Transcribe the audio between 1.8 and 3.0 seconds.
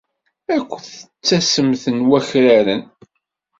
n wakraren.